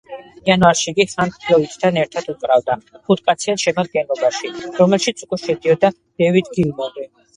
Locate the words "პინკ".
1.09-1.35